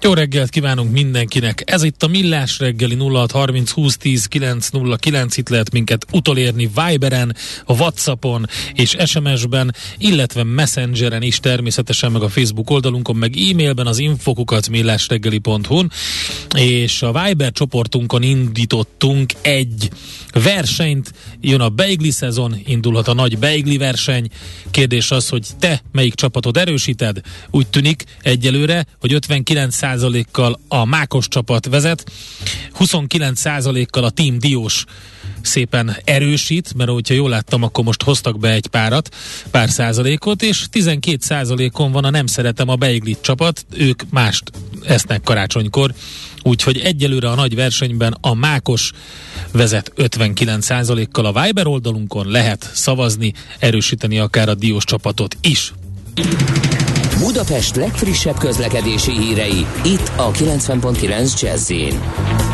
[0.00, 1.62] Jó reggelt kívánunk mindenkinek!
[1.66, 5.36] Ez itt a Millás reggeli 0630 2010 909.
[5.36, 12.28] Itt lehet minket utolérni Viberen, a Whatsappon és SMS-ben, illetve Messengeren is természetesen, meg a
[12.28, 15.90] Facebook oldalunkon, meg e-mailben az infokukat millásreggeli.hu-n
[16.56, 19.90] és a Viber csoportunkon indítottunk egy
[20.32, 24.28] versenyt, jön a Beigli szezon, indulhat a nagy Beigli verseny.
[24.70, 27.20] Kérdés az, hogy te melyik csapatod erősíted?
[27.50, 29.14] Úgy tűnik egyelőre, hogy
[29.86, 32.10] 59%-kal a Mákos csapat vezet,
[32.78, 34.84] 29%-kal a Team Diós
[35.42, 39.14] szépen erősít, mert hogyha jól láttam, akkor most hoztak be egy párat,
[39.50, 44.42] pár százalékot, és 12 százalékon van a nem szeretem a Beiglit csapat, ők mást
[44.84, 45.94] esznek karácsonykor,
[46.42, 48.92] úgyhogy egyelőre a nagy versenyben a Mákos
[49.52, 50.68] vezet 59
[51.10, 55.72] kal a Viber oldalunkon lehet szavazni, erősíteni akár a Diós csapatot is.
[57.18, 61.72] Budapest legfrissebb közlekedési hírei, itt a 90.9 jazz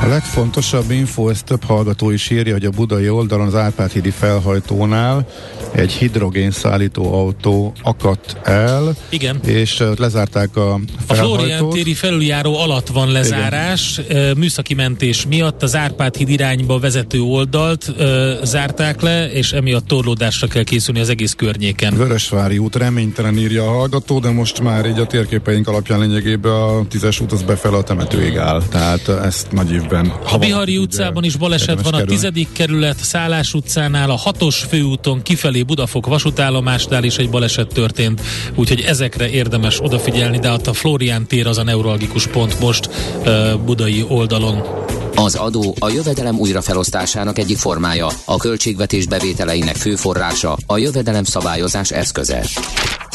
[0.03, 5.27] A legfontosabb info, ezt több hallgató is írja, hogy a budai oldalon az Árpád-hídi felhajtónál
[5.75, 8.97] egy hidrogén szállító autó akadt el.
[9.09, 9.41] Igen.
[9.45, 11.37] És lezárták a felhajtót.
[11.37, 14.01] A Florian téri felüljáró alatt van lezárás.
[14.09, 14.37] Igen.
[14.37, 20.47] Műszaki mentés miatt az Árpád híd irányba vezető oldalt ö, zárták le, és emiatt torlódásra
[20.47, 21.97] kell készülni az egész környéken.
[21.97, 26.87] Vörösvári út reménytelen írja a hallgató, de most már így a térképeink alapján lényegében a
[26.89, 28.63] tízes út az befele a temetőig áll.
[28.71, 30.13] Tehát ezt nagy évben.
[30.33, 35.63] A Bihari utcában is baleset van, a tizedik kerület, Szállás utcánál, a hatos főúton kifelé
[35.63, 38.21] Budafok vasútállomásnál is egy baleset történt,
[38.55, 42.91] úgyhogy ezekre érdemes odafigyelni, de ott a Florián tér az a neuralgikus pont most
[43.25, 44.63] uh, budai oldalon.
[45.15, 51.91] Az adó a jövedelem újrafelosztásának egyik formája, a költségvetés bevételeinek fő forrása, a jövedelem szabályozás
[51.91, 52.45] eszköze.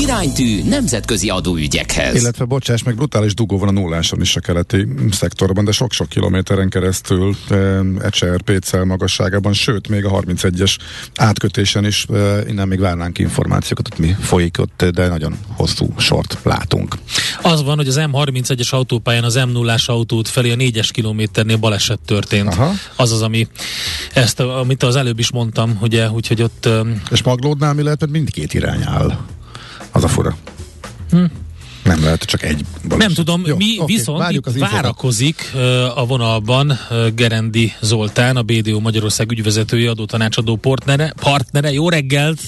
[0.00, 2.14] Iránytű nemzetközi adóügyekhez.
[2.14, 6.68] Illetve, bocsáss meg, brutális dugó van a nulláson is a keleti szektorban, de sok-sok kilométeren
[6.68, 7.36] keresztül
[8.02, 10.76] Ecser, Pécel magasságában, sőt, még a 31-es
[11.14, 16.38] átkötésen is e, innen még várnánk információkat, hogy mi folyik ott, de nagyon hosszú sort
[16.42, 16.96] látunk.
[17.42, 22.00] Az van, hogy az M31-es autópályán az m 0 autót felé a 4-es kilométernél baleset
[22.06, 22.48] történt.
[22.48, 22.72] Aha.
[22.96, 23.48] Az az, ami
[24.14, 26.68] ezt, amit az előbb is mondtam, ugye, úgyhogy ott...
[27.10, 29.18] És Maglódnál mi lehet, mert mindkét irány áll.
[29.92, 30.36] Az a fura.
[31.10, 31.24] Hm.
[31.84, 32.98] Nem lehet, csak egy baleset.
[32.98, 38.42] Nem tudom, Jó, mi okay, viszont itt várakozik uh, a vonalban uh, Gerendi Zoltán, a
[38.42, 41.12] BDO Magyarország ügyvezetője, adótanácsadó partnere.
[41.20, 41.72] partnere.
[41.72, 42.40] Jó reggelt!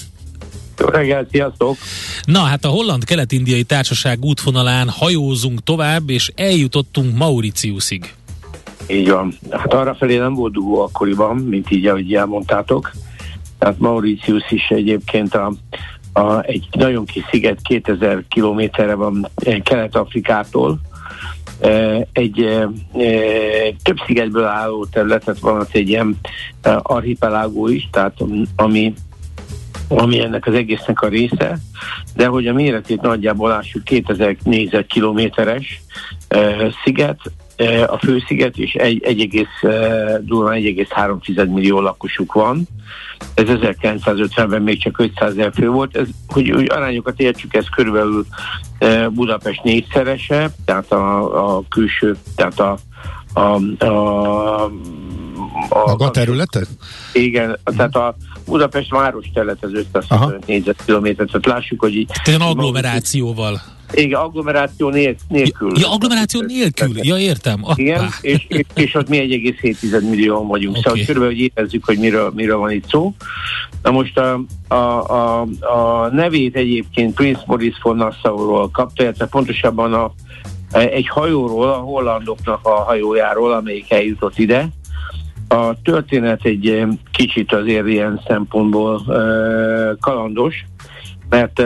[0.79, 1.77] Jó reggelt, sziasztok!
[2.23, 8.13] Na hát a Holland-Kelet-Indiai Társaság útvonalán hajózunk tovább, és eljutottunk Mauritiusig.
[8.87, 9.37] Így van.
[9.49, 12.91] Hát arra felé nem volt dugó akkoriban, mint így, ahogy elmondtátok.
[13.59, 15.53] Tehát Mauritius is egyébként a
[16.17, 20.79] a, egy nagyon kis sziget 2000 kilométerre van eh, Kelet-Afrikától,
[21.59, 22.69] eh, egy e,
[23.83, 26.17] több szigetből álló területet van, az egy ilyen
[26.81, 28.17] archipelágó is, tehát
[28.55, 28.93] ami
[29.87, 31.57] ami ennek az egésznek a része,
[32.15, 35.81] de hogy a méretét nagyjából lássuk 2000 négyzetkilométeres
[36.27, 37.19] e, sziget,
[37.87, 42.67] a fősziget, és egy, egy egész, e, durván 1,3 millió lakosuk van.
[43.33, 45.97] Ez 1950-ben még csak 500 ezer fő volt.
[45.97, 48.25] Ez, hogy, hogy arányokat értsük, ez körülbelül
[48.77, 52.77] e, Budapest négyszerese, tehát a, a külső, tehát a,
[53.33, 54.65] a, a, a,
[55.69, 56.67] a, a területet?
[57.13, 60.05] Igen, tehát a Budapest város terület az 500
[60.45, 62.09] négyzetkilométer, tehát lássuk, hogy így...
[62.23, 63.61] Tehát agglomerációval.
[63.93, 65.71] Igen, agglomeráció nélkül.
[65.79, 67.59] Ja, agglomeráció nélkül, ja értem.
[67.63, 70.81] Ah, Igen, és, és, és ott mi 1,7 millió vagyunk, okay.
[70.81, 73.13] szóval körülbelül, hogy érezzük, hogy miről, miről van itt szó.
[73.83, 79.93] Na most a, a, a, a nevét egyébként Prince Maurice von Nassau-ról kapta, illetve pontosabban
[79.93, 80.11] a
[80.71, 84.67] egy hajóról, a hollandoknak a hajójáról, amelyik eljutott ide.
[85.47, 89.01] A történet egy kicsit azért ilyen szempontból
[89.99, 90.65] kalandos,
[91.29, 91.63] mert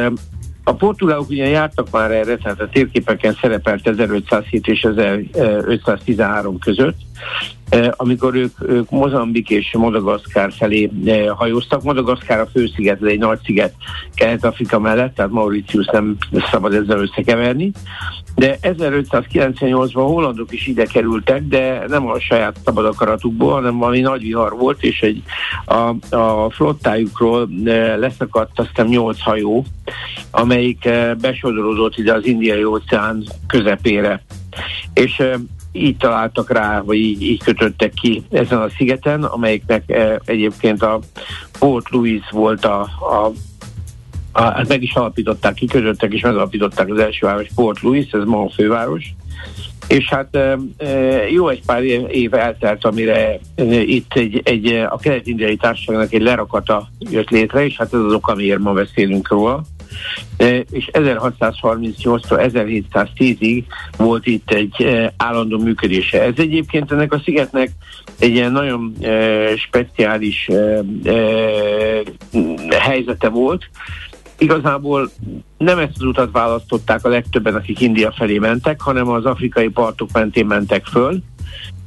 [0.63, 7.58] a portugálok ugye jártak már erre, tehát a térképeken szerepelt 1507 és 1513 között, Eh,
[7.91, 11.83] amikor ők, ők Mozambik és Madagaszkár felé eh, hajóztak.
[11.83, 13.73] Madagaszkár a fősziget, egy nagy sziget
[14.13, 16.17] Kelet-Afrika mellett, tehát Mauritius nem
[16.51, 17.71] szabad ezzel összekeverni.
[18.35, 23.99] De 1598-ban a hollandok is ide kerültek, de nem a saját szabad akaratukból, hanem valami
[23.99, 25.23] nagy vihar volt, és egy,
[25.65, 29.65] a, a flottájukról eh, leszakadt aztán nyolc hajó,
[30.31, 30.89] amelyik
[31.21, 34.23] besodorodott ide az indiai óceán közepére.
[34.93, 35.23] És
[35.71, 40.99] így találtak rá, vagy így, így kötöttek ki ezen a szigeten, amelyiknek e, egyébként a
[41.59, 43.31] Port Louis volt a, a
[44.33, 48.49] hát meg is alapították, kikötöttek és megalapították az első város, Port Louis, ez ma a
[48.49, 49.13] főváros.
[49.87, 50.87] És hát e, e
[51.29, 53.39] jó egy pár év eltelt, amire
[53.69, 58.27] itt egy, egy, a kelet-indiai társaságnak egy lerakata jött létre, és hát ez az ok,
[58.27, 59.63] amiért ma beszélünk róla
[60.71, 63.63] és 1638-tól 1710-ig
[63.97, 66.21] volt itt egy állandó működése.
[66.21, 67.71] Ez egyébként ennek a szigetnek
[68.19, 68.95] egy ilyen nagyon
[69.57, 70.49] speciális
[72.69, 73.69] helyzete volt,
[74.37, 75.09] igazából
[75.57, 80.11] nem ezt az utat választották a legtöbben, akik India felé mentek, hanem az afrikai partok
[80.11, 81.19] mentén mentek föl,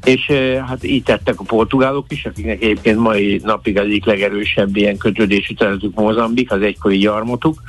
[0.04, 0.32] és
[0.66, 5.54] hát így tettek a portugálok is, akiknek egyébként mai napig az egyik legerősebb ilyen kötődésű
[5.54, 7.62] területük Mozambik, az egykori gyarmatuk,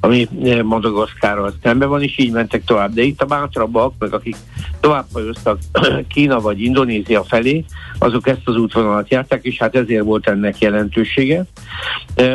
[0.00, 0.28] ami
[0.62, 2.94] Madagaszkárral szembe van, és így mentek tovább.
[2.94, 4.36] De itt a bátrabbak, meg akik
[4.80, 5.58] tovább hajoztak
[6.12, 7.64] Kína vagy Indonézia felé,
[7.98, 11.44] azok ezt az útvonalat járták, és hát ezért volt ennek jelentősége.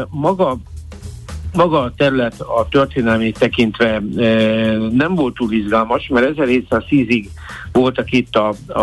[0.10, 0.58] Maga
[1.54, 4.04] maga a terület a történelmi tekintve
[4.92, 7.26] nem volt túl izgalmas, mert 1710-ig
[7.72, 8.82] voltak itt a, a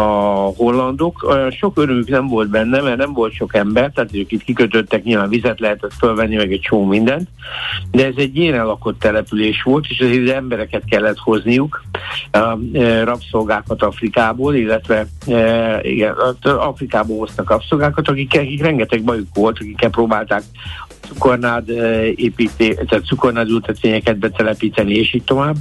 [0.57, 1.37] hollandok.
[1.59, 5.29] Sok örömük nem volt benne, mert nem volt sok ember, tehát ők itt kikötöttek, nyilván
[5.29, 7.29] vizet lehetett fölvenni, meg egy csomó mindent,
[7.91, 11.85] de ez egy ilyen lakott település volt, és azért embereket kellett hozniuk,
[12.31, 19.91] e, rabszolgákat Afrikából, illetve e, igen, Afrikából hoztak rabszolgákat, akik, akik rengeteg bajuk volt, akikkel
[19.91, 20.43] próbálták
[21.13, 21.69] cukornád
[22.17, 25.57] építé, tehát cukornád ültetvényeket betelepíteni, és így tovább.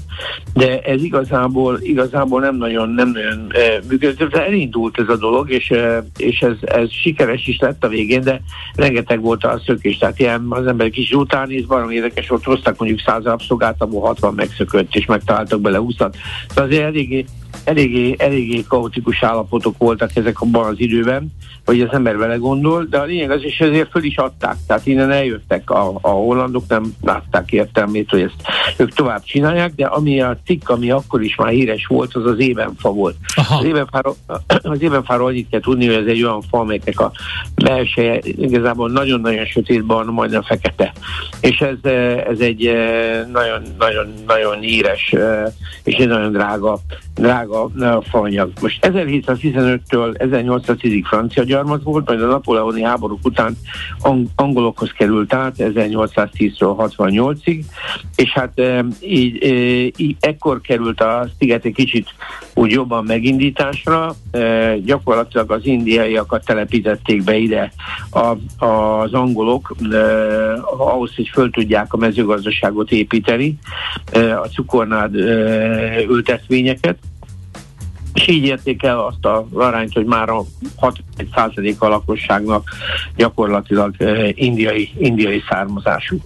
[0.54, 3.52] De ez igazából, igazából nem nagyon, nem nagyon
[3.88, 4.36] működött.
[4.36, 5.74] Elindult ez a dolog, és,
[6.18, 8.42] és ez, ez sikeres is lett a végén, de
[8.76, 9.98] rengeteg volt a szökés.
[9.98, 14.34] Tehát ilyen az emberek is utánéz, valami érdekes, ott hoztak mondjuk száz rabszolgát, abból 60
[14.34, 16.12] megszökött, és megtaláltak bele 20 Tehát
[16.56, 17.26] azért eléggé
[17.64, 21.32] eléggé, eléggé kaotikus állapotok voltak ezek abban az időben,
[21.66, 24.86] hogy az ember vele gondol, de a lényeg az, és ezért föl is adták, tehát
[24.86, 28.36] innen eljöttek a, a hollandok, nem látták értelmét, hogy ezt
[28.78, 32.40] ők tovább csinálják, de ami a cikk, ami akkor is már híres volt, az az
[32.40, 33.16] ébenfa volt.
[33.36, 33.58] Aha.
[33.58, 34.16] Az ébenfáról,
[34.48, 37.12] az ébenfáról annyit kell tudni, hogy ez egy olyan fa, amelynek a
[37.56, 40.94] belseje igazából nagyon-nagyon sötétban, majdnem fekete.
[41.42, 41.92] És ez,
[42.30, 42.72] ez egy
[43.32, 45.16] nagyon-nagyon-nagyon híres
[45.84, 46.80] és egy nagyon drága,
[47.16, 48.52] drága a faanyag.
[48.62, 53.58] Most 1715-től 1810-ig francia gyarmat volt, majd a napoleoni háborúk után
[54.00, 57.64] ang- angolokhoz került át 1810-től 68-ig,
[58.16, 59.48] és hát e, így, e,
[59.98, 62.10] így ekkor került a sziget egy kicsit
[62.54, 67.72] úgy jobban megindításra, e, gyakorlatilag az indiaiakat telepítették be ide
[68.12, 69.76] a, az angolok,
[70.78, 73.58] ahhoz, hogy föl tudják a mezőgazdaságot építeni,
[74.44, 75.16] a cukornád
[76.10, 76.98] ültetvényeket,
[78.22, 80.44] és így érték el azt a arányt, hogy már a
[80.80, 82.70] 61% a lakosságnak
[83.16, 86.18] gyakorlatilag eh, indiai, indiai származású.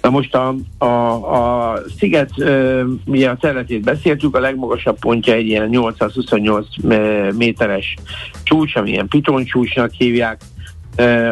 [0.00, 5.46] Na most a, a, a sziget, eh, ugye a területét beszéltük, a legmagasabb pontja egy
[5.46, 7.96] ilyen 828 eh, méteres
[8.42, 10.40] csúcs, ami ilyen pitoncsúcsnak hívják,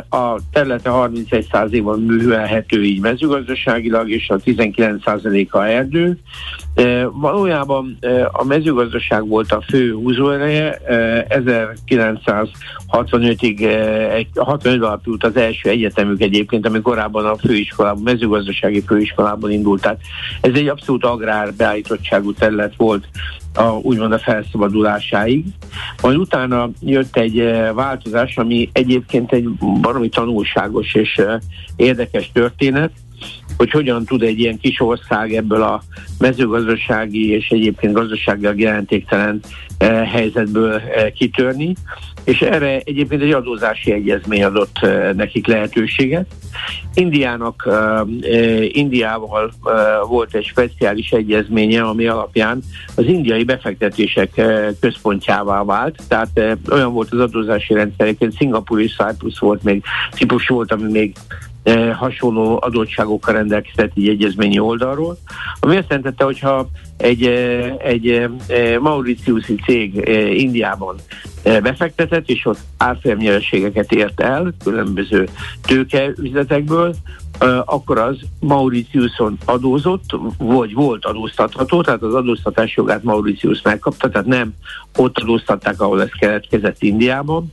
[0.08, 6.18] a területe 31%-ban művelhető így mezőgazdaságilag, és a 19%-a erdő.
[7.12, 7.98] Valójában
[8.32, 10.80] a mezőgazdaság volt a fő húzóereje,
[11.28, 19.80] 1965-ig 65 alapult az első egyetemük egyébként, ami korábban a főiskolában, mezőgazdasági főiskolában indult.
[19.80, 20.00] Tehát
[20.40, 23.08] ez egy abszolút agrár beállítottságú terület volt
[23.54, 25.44] a, úgymond a felszabadulásáig.
[26.02, 27.36] Majd utána jött egy
[27.74, 29.48] változás, ami egyébként egy
[29.80, 31.22] baromi tanulságos és
[31.76, 32.92] érdekes történet,
[33.60, 35.82] hogy hogyan tud egy ilyen kis ország ebből a
[36.18, 39.40] mezőgazdasági és egyébként gazdaságilag jelentéktelen
[39.78, 41.74] eh, helyzetből eh, kitörni,
[42.24, 46.26] és erre egyébként egy adózási egyezmény adott eh, nekik lehetőséget.
[46.94, 47.68] Indiának,
[48.72, 49.52] Indiával
[50.08, 52.62] volt egy speciális egyezménye, ami alapján
[52.94, 54.42] az indiai befektetések
[54.80, 60.48] központjává vált, tehát olyan volt az adózási rendszer, egyébként Szingapur és Cyprus volt még, Ciprus
[60.48, 61.14] volt, ami még
[61.92, 65.18] hasonló adottságokkal rendelkezett egy egyezményi oldalról,
[65.60, 67.24] ami azt jelentette, hogyha egy,
[67.78, 68.28] egy
[68.80, 70.96] Mauritiusi cég Indiában
[71.42, 75.28] befektetett, és ott árfolyamnyereségeket ért el különböző
[75.66, 76.94] tőkeüzletekből,
[77.64, 80.04] akkor az Mauritiuson adózott,
[80.38, 84.54] vagy volt adóztatható, tehát az adóztatás jogát Mauritius megkapta, tehát nem
[84.96, 87.50] ott adóztatták, ahol ez keletkezett Indiában,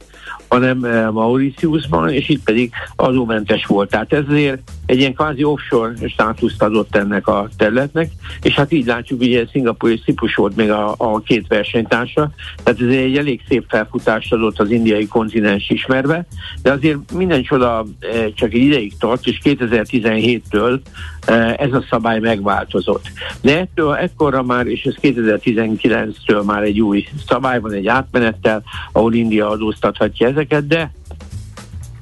[0.48, 3.89] hanem eh, Mauritiusban, és itt pedig adómentes volt.
[3.89, 8.12] Tehát ezért egy ilyen kvázi offshore státuszt adott ennek a területnek,
[8.42, 12.32] és hát így látjuk, ugye Szingapur és Ciprus volt még a, a két versenytársa,
[12.63, 16.25] tehát ez egy elég szép felfutást adott az indiai kontinens ismerve,
[16.62, 20.80] de azért minden csoda eh, csak egy ideig tart, és 2017-től eh,
[21.57, 23.12] ez a szabály megváltozott.
[23.41, 29.13] De ettől ekkorra már, és ez 2019-től már egy új szabály van, egy átmenettel, ahol
[29.13, 30.91] India adóztathatja ezeket, de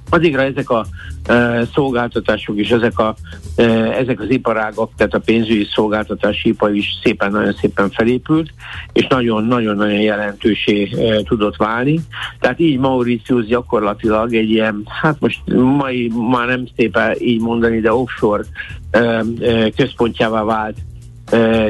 [0.10, 0.86] addigra ezek a
[1.26, 3.16] e, szolgáltatások és ezek, a,
[3.56, 8.50] e, ezek az iparágak, tehát a pénzügyi szolgáltatási ipar is szépen, nagyon szépen felépült,
[8.94, 12.00] és nagyon-nagyon-nagyon jelentősé e, tudott válni.
[12.40, 15.42] Tehát így Mauritius gyakorlatilag egy ilyen, hát most
[15.78, 18.44] mai már nem szépen így mondani, de offshore
[18.92, 20.78] e, e, központjává vált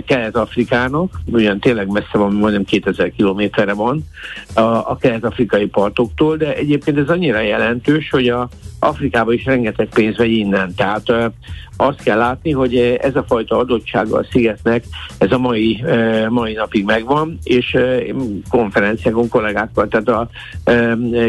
[0.06, 4.06] Kelet-Afrikának, ugyan tényleg messze van, majdnem 2000 kilométerre van
[4.54, 10.18] a, a kelet-afrikai partoktól, de egyébként ez annyira jelentős, hogy a Afrikában is rengeteg pénz
[10.18, 10.74] megy innen.
[10.76, 11.34] Tehát
[11.78, 14.84] azt kell látni, hogy ez a fajta adottsága a szigetnek,
[15.18, 15.84] ez a mai,
[16.30, 17.78] mai napig megvan, és
[18.50, 20.30] konferenciákon kollégákkal, tehát a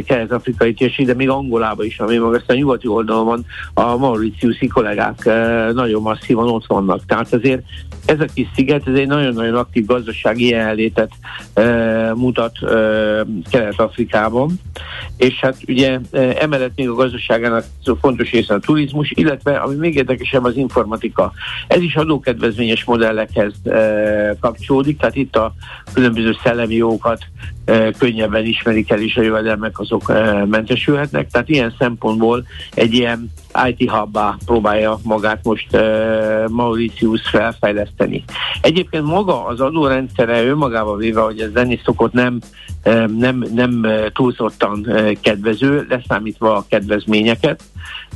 [0.07, 5.25] kelet-afrikai térség, de még Angolában is, ami meg a nyugati oldalon van, a Mauritiusi kollégák
[5.73, 7.07] nagyon masszívan ott vannak.
[7.07, 7.63] Tehát azért
[8.07, 11.11] ez a kis sziget, ez egy nagyon-nagyon aktív gazdasági jelenlétet
[12.15, 12.59] mutat
[13.51, 14.61] Kelet-Afrikában,
[15.17, 15.99] és hát ugye
[16.39, 17.65] emellett még a gazdaságának
[18.01, 19.99] fontos része a turizmus, illetve ami még
[20.37, 21.33] érdekesebb az informatika.
[21.67, 25.53] Ez is adókedvezményes modellekhez e, kapcsolódik, tehát itt a
[25.93, 27.25] különböző szellemi jókat
[27.65, 33.31] e, könnyebben ismerik el, és a jövedelmek azok e, mentesülhetnek, tehát ilyen szempontból egy ilyen
[33.69, 38.25] IT hubbá próbálja magát most uh, Mauritius felfejleszteni.
[38.61, 42.39] Egyébként maga az adórendszere önmagával véve, hogy ez lenni szokott nem,
[43.19, 44.87] nem, nem túlzottan
[45.21, 47.63] kedvező, leszámítva a kedvezményeket,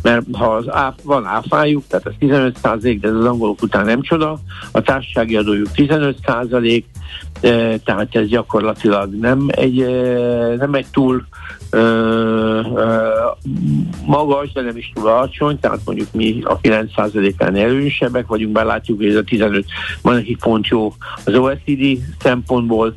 [0.02, 3.84] mert ha az áf, van áfájuk, tehát az 15 százalék, de ez az angolok után
[3.84, 4.38] nem csoda,
[4.72, 6.86] a társasági adójuk 15 százalék,
[7.84, 9.86] tehát ez gyakorlatilag nem egy,
[10.58, 11.24] nem egy túl
[14.06, 18.98] magas, de nem is túl alacsony, tehát mondjuk mi a 9%-án előnyesebbek vagyunk, bár látjuk,
[18.98, 19.64] hogy ez a 15
[20.02, 20.92] van nekik pont jó
[21.24, 22.94] az OECD szempontból,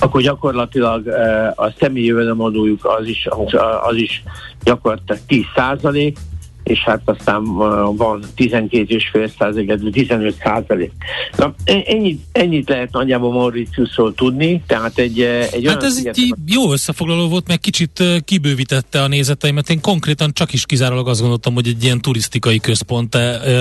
[0.00, 1.06] akkor gyakorlatilag
[1.54, 3.28] a személyi jövedelemadójuk az is,
[3.82, 4.22] az is
[4.62, 6.18] gyakorlatilag 10 százalék,
[6.68, 7.54] és hát aztán
[7.96, 10.92] van 12,5 százalék, 15 százalék.
[11.36, 15.20] Na, ennyit, ennyit lehet nagyjából Mauritiusról tudni, tehát egy,
[15.52, 19.70] egy Hát ez egy jó összefoglaló volt, meg kicsit kibővítette a nézeteimet.
[19.70, 23.14] Én konkrétan csak is kizárólag azt gondoltam, hogy egy ilyen turisztikai központ.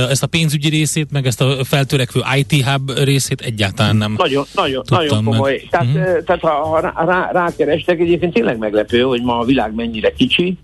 [0.09, 4.83] Ezt a pénzügyi részét, meg ezt a feltörekvő IT hub részét egyáltalán nem Nagyon, nagyon,
[4.89, 5.51] nagyon komoly.
[5.51, 5.67] Meg.
[5.69, 6.23] Tehát, uh-huh.
[6.23, 10.57] tehát ha, ha rá, rákerestek, egyébként tényleg meglepő, hogy ma a világ mennyire kicsi,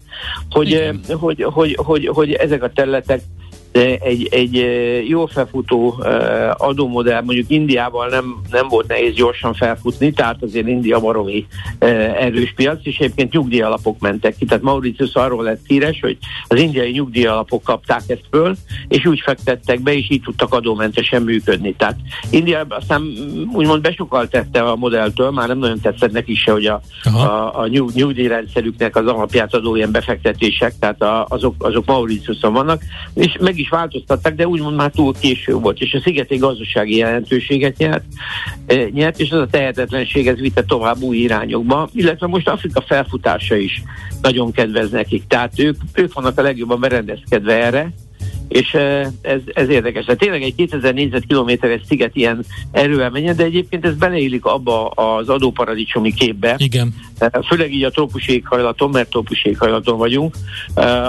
[0.49, 3.21] hogy, hogy, hogy, hogy, hogy ezek a területek
[3.81, 4.65] egy, egy
[5.07, 6.03] jó felfutó
[6.57, 11.45] adómodell, mondjuk Indiával nem, nem volt nehéz gyorsan felfutni, tehát azért India baromi
[11.79, 14.45] erős piac, és egyébként nyugdíjalapok mentek ki.
[14.45, 18.55] Tehát Mauritius arról lett híres, hogy az indiai nyugdíjalapok kapták ezt föl,
[18.87, 21.73] és úgy fektettek be, és így tudtak adómentesen működni.
[21.73, 21.95] Tehát
[22.29, 23.01] India aztán
[23.53, 27.67] úgymond besokalt tette a modelltől, már nem nagyon tetszett neki se, hogy a, a, a
[27.67, 32.81] nyug, nyugdíjrendszerüknek az alapját adó ilyen befektetések, tehát a, azok, azok Mauritiuson vannak,
[33.13, 36.95] és meg is változtatták, de úgymond már túl késő volt, és a sziget egy gazdasági
[36.95, 38.03] jelentőséget nyert,
[38.65, 43.55] e, nyert, és az a tehetetlenség ez vitte tovább új irányokba, illetve most Afrika felfutása
[43.55, 43.83] is
[44.21, 47.93] nagyon kedvez nekik, tehát ők, ők vannak a legjobban berendezkedve erre,
[48.53, 48.73] és
[49.21, 50.05] ez, ez érdekes.
[50.05, 55.29] Tehát tényleg egy 2000 négyzetkilométeres sziget ilyen erővel menjen, de egyébként ez beleillik abba az
[55.29, 56.55] adóparadicsomi képbe.
[56.57, 56.93] Igen.
[57.47, 60.35] Főleg így a trópusi éghajlaton, mert trópusi éghajlaton vagyunk,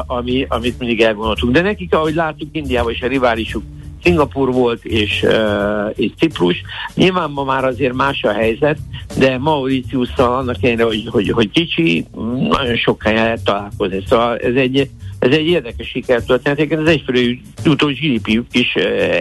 [0.07, 1.53] ami, amit mindig elgondoltunk.
[1.53, 3.63] De nekik, ahogy láttuk, Indiában is a riválisuk
[4.03, 6.63] Szingapur volt és, uh, és Ciprus.
[6.95, 8.79] Nyilván ma már azért más a helyzet,
[9.19, 12.07] de Mauritiusszal annak ellenére, hogy, hogy, hogy kicsi,
[12.49, 14.03] nagyon sok helyen lehet találkozni.
[14.07, 14.91] Szóval ez egy,
[15.25, 16.73] ez egy érdekes sikertörténet.
[16.73, 18.75] Ez egyfelől jutó GDP is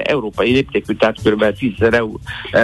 [0.04, 1.58] európai léptékű, tehát kb.
[1.58, 2.20] 10 euró,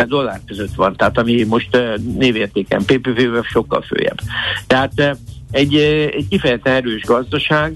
[0.08, 1.77] dollár között van, tehát ami most
[2.17, 4.19] névértéken PPV-vel sokkal följebb.
[4.67, 5.17] Tehát
[5.51, 7.74] egy, egy kifejezetten erős gazdaság,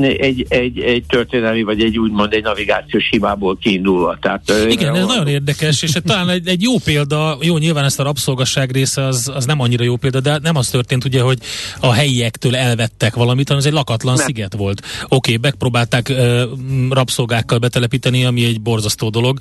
[0.00, 4.18] egy, egy, egy történelmi, vagy egy úgymond egy navigációs hibából kiindulva.
[4.20, 8.02] Tehát, Igen, ez nagyon érdekes, és talán egy, egy jó példa, jó, nyilván ezt a
[8.02, 11.38] rabszolgasság része az, az nem annyira jó példa, de nem az történt ugye, hogy
[11.80, 14.26] a helyiektől elvettek valamit, hanem ez egy lakatlan nem.
[14.26, 14.80] sziget volt.
[15.04, 16.42] Oké, okay, megpróbálták uh,
[16.90, 19.38] rabszolgákkal betelepíteni, ami egy borzasztó dolog,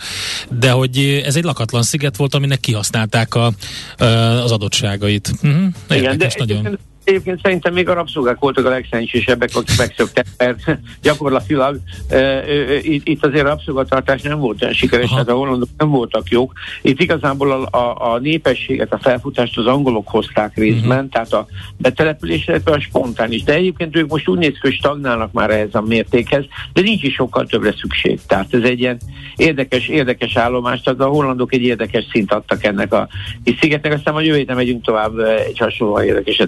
[0.60, 3.54] de hogy ez egy lakatlan sziget volt, aminek kihasználták a,
[4.00, 5.32] uh, az adottságait.
[5.44, 5.62] Uh-huh.
[5.90, 6.80] Érdekes Igen, de nagyon.
[7.10, 10.60] Egyébként szerintem még a rabszolgák voltak a legszerencsésebbek, akik megszöktek, mert
[11.02, 12.44] gyakorlatilag e, e,
[12.84, 16.54] itt azért a rabszolgatartás nem volt olyan sikeres, tehát a hollandok nem voltak jók.
[16.82, 21.10] Itt igazából a, a, a népességet, a felfutást az angolok hozták részben, uh-huh.
[21.10, 21.46] tehát a
[21.78, 23.44] betelepülés, illetve a spontánis.
[23.44, 27.04] De egyébként ők most úgy néz ki, hogy stagnálnak már ehhez a mértékhez, de nincs
[27.04, 28.20] is sokkal többre szükség.
[28.28, 28.98] Tehát ez egy ilyen
[29.36, 33.08] érdekes, érdekes állomás, tehát a hollandok egy érdekes szint adtak ennek a
[33.44, 36.48] kis szigetnek, aztán a jövő héten megyünk tovább egy hasonló érdekes a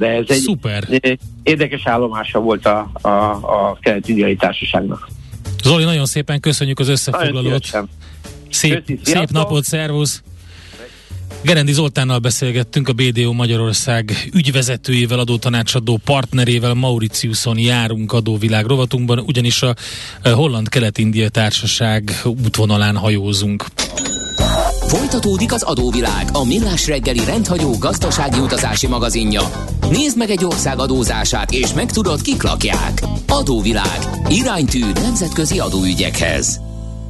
[0.00, 0.84] de ez egy Szuper.
[1.42, 5.08] érdekes állomása volt a, a, a kelet-indiai társaságnak.
[5.62, 7.66] Zoli, nagyon szépen köszönjük az összefoglalót.
[8.50, 10.22] Szép, szép napot, szervusz!
[11.42, 19.74] Gerendi Zoltánnal beszélgettünk a BDO Magyarország ügyvezetőjével, adótanácsadó partnerével, Mauritiuson járunk adóvilág rovatunkban, ugyanis a
[20.22, 23.64] Holland-Kelet-India Társaság útvonalán hajózunk.
[24.90, 29.42] Folytatódik az adóvilág, a millás reggeli rendhagyó gazdasági utazási magazinja.
[29.90, 33.02] Nézd meg egy ország adózását, és megtudod, kik lakják.
[33.28, 33.98] Adóvilág.
[34.28, 36.60] Iránytű nemzetközi adóügyekhez.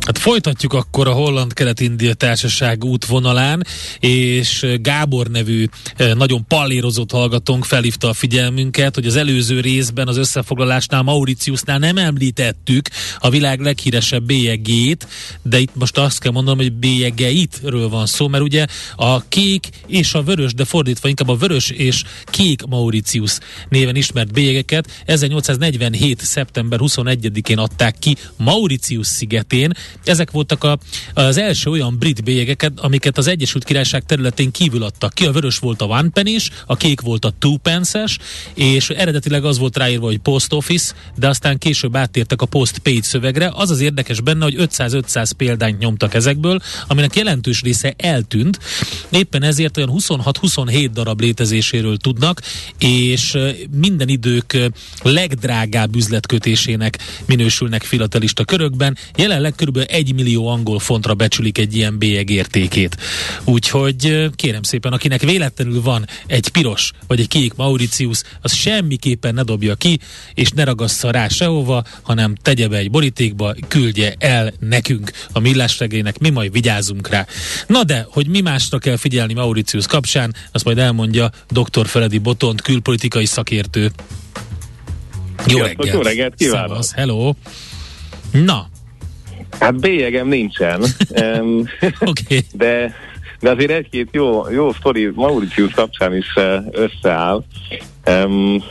[0.07, 3.67] Hát folytatjuk akkor a Holland-Kelet-India Társaság útvonalán,
[3.99, 5.67] és Gábor nevű
[6.15, 12.89] nagyon pallérozott hallgatónk felhívta a figyelmünket, hogy az előző részben az összefoglalásnál Mauritiusnál nem említettük
[13.19, 15.07] a világ leghíresebb bélyegét,
[15.43, 18.67] de itt most azt kell mondanom, hogy bélyegeitről van szó, mert ugye
[18.97, 23.39] a kék és a vörös, de fordítva inkább a vörös és kék Mauritius
[23.69, 26.21] néven ismert bélyegeket 1847.
[26.21, 29.73] szeptember 21-én adták ki Mauritius szigetén,
[30.05, 30.79] ezek voltak a,
[31.15, 35.27] az első olyan brit bélyegeket, amiket az Egyesült Királyság területén kívül adtak ki.
[35.27, 38.05] A vörös volt a one penny a kék volt a two pence
[38.55, 43.05] és eredetileg az volt ráírva, hogy post office, de aztán később áttértek a post paid
[43.05, 43.51] szövegre.
[43.55, 48.59] Az az érdekes benne, hogy 500-500 példányt nyomtak ezekből, aminek jelentős része eltűnt.
[49.11, 52.41] Éppen ezért olyan 26-27 darab létezéséről tudnak,
[52.79, 53.39] és
[53.71, 54.59] minden idők
[55.03, 58.97] legdrágább üzletkötésének minősülnek filatelista körökben.
[59.17, 62.97] Jelenleg kb egy millió angol fontra becsülik egy ilyen bélyeg értékét.
[63.45, 69.43] Úgyhogy kérem szépen, akinek véletlenül van egy piros vagy egy kék Mauritius, az semmiképpen ne
[69.43, 69.99] dobja ki,
[70.35, 75.79] és ne ragassza rá sehova, hanem tegye be egy borítékba, küldje el nekünk a millás
[75.79, 77.27] regének, mi majd vigyázunk rá.
[77.67, 81.87] Na de, hogy mi másra kell figyelni Mauritius kapcsán, azt majd elmondja dr.
[81.87, 83.91] Feledi Botont, külpolitikai szakértő.
[85.47, 85.93] Jó reggelt!
[85.93, 86.69] Jó reggelt kívánok!
[86.69, 87.35] Szevasz, hello!
[88.31, 88.69] Na,
[89.59, 90.83] Hát bélyegem nincsen,
[92.01, 92.45] okay.
[92.53, 92.95] de,
[93.41, 97.45] de azért egy-két jó, jó sztori Mauritius kapcsán is eh, összeáll.
[98.07, 98.63] Um,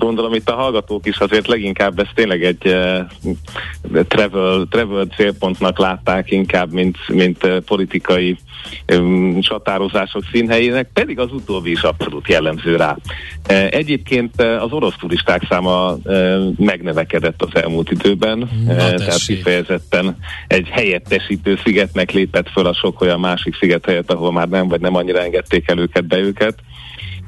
[0.00, 6.30] gondolom itt a hallgatók is azért leginkább ezt tényleg egy uh, travel, travel célpontnak látták
[6.30, 8.36] inkább, mint, mint uh, politikai
[8.94, 12.96] um, csatározások színhelyének, pedig az utóbbi is abszolút jellemző rá.
[13.48, 15.96] Uh, egyébként az orosz turisták száma
[16.56, 23.56] megnövekedett az elmúlt időben, tehát kifejezetten egy helyettesítő szigetnek lépett föl a sok olyan másik
[23.56, 26.54] sziget helyett, ahol már nem, vagy nem annyira engedték el őket be őket.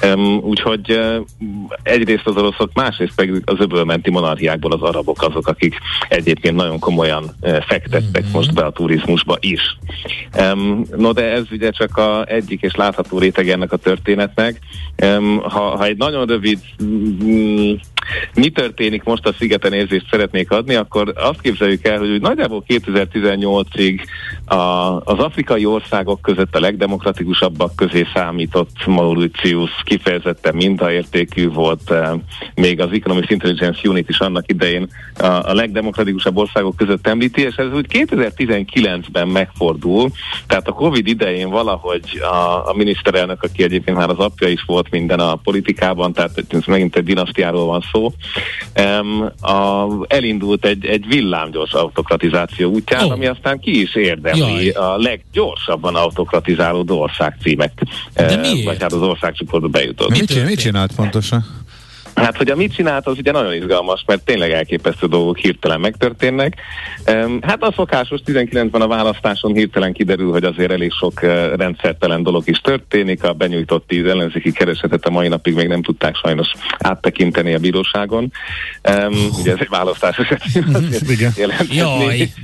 [0.06, 1.16] Um, úgyhogy uh,
[1.82, 5.74] egyrészt az oroszok, másrészt pedig az öbölmenti monarchiákból az arabok azok, akik
[6.08, 8.32] egyébként nagyon komolyan uh, fektettek mm-hmm.
[8.32, 9.76] most be a turizmusba is.
[10.38, 14.58] Um, no de ez ugye csak a egyik és látható réteg ennek a történetnek.
[15.04, 17.72] Um, ha, ha egy nagyon rövid mm,
[18.34, 24.00] mi történik most a szigeten érzést szeretnék adni, akkor azt képzeljük el, hogy nagyjából 2018-ig
[24.44, 24.54] a,
[25.04, 32.10] az afrikai országok között a legdemokratikusabbak közé számított Mauritius kifejezetten mintaértékű volt, eh,
[32.54, 34.88] még az Economic Intelligence Unit is annak idején
[35.18, 40.10] a, a legdemokratikusabb országok között említi, és ez úgy 2019-ben megfordul,
[40.46, 44.90] tehát a Covid idején valahogy a, a miniszterelnök, aki egyébként már az apja is volt
[44.90, 48.12] minden a politikában, tehát ez megint egy dinasztiáról van szó,
[48.76, 53.12] um, a, elindult egy, egy villámgyors autokratizáció útján, oh.
[53.12, 54.68] ami aztán ki is érdemli Jaj.
[54.68, 57.72] a leggyorsabban autokratizálódó ország címek.
[58.14, 58.64] De miért?
[58.64, 60.10] Vagy hát az országcsoportba bejutott.
[60.10, 61.44] Mit, mit csinált pontosan?
[62.14, 66.56] Hát, hogy a mit csinált, az ugye nagyon izgalmas, mert tényleg elképesztő dolgok hirtelen megtörténnek.
[67.40, 72.42] Hát a szokásos 19-ben a választáson hirtelen kiderül, hogy azért elég sok eh, rendszertelen dolog
[72.48, 73.24] is történik.
[73.24, 78.32] A benyújtott ellenzéki keresetet a mai napig még nem tudták sajnos áttekinteni a bíróságon.
[79.38, 80.18] Ugye ez egy választás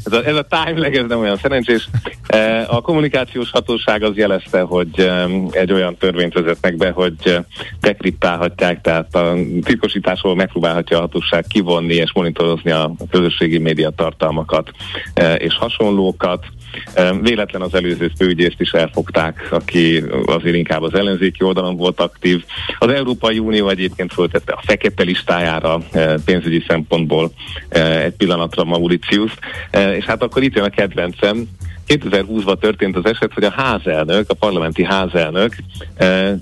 [0.05, 1.89] Ez a, ez a timelag, ez nem olyan szerencsés.
[2.27, 5.11] Eh, a kommunikációs hatóság az jelezte, hogy
[5.51, 7.43] egy olyan törvényt vezetnek be, hogy eh,
[7.81, 14.71] dekriptálhatják, tehát a titkosításról megpróbálhatja a hatóság kivonni és monitorozni a közösségi média tartalmakat
[15.15, 16.47] e, és hasonlókat.
[16.95, 22.45] E, véletlen az előző főügyészt is elfogták, aki azért inkább az ellenzéki oldalon volt aktív.
[22.79, 27.31] Az Európai Unió egyébként föltette a fekete listájára e, pénzügyi szempontból
[28.03, 29.33] egy pillanatra Mauritius,
[29.71, 31.49] és hát akkor itt jön a kedvencem,
[31.89, 35.57] 2020-ban történt az eset, hogy a házelnök, a parlamenti házelnök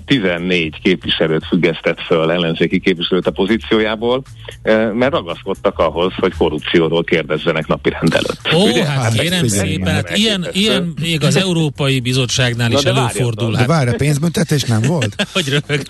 [0.05, 4.23] 14 eh, képviselőt függesztett föl, ellenzéki képviselőt a pozíciójából,
[4.61, 8.53] eh, mert ragaszkodtak ahhoz, hogy korrupcióról kérdezzenek napi előtt.
[8.55, 8.85] Ó, Ugye?
[8.85, 13.55] hát, hát kérem szépen, hát ilyen, ilyen még az Európai Bizottságnál is előfordul.
[13.55, 13.67] Hát.
[13.67, 15.15] De várj, pénzbüntetés nem volt?
[15.33, 15.81] hogy röhög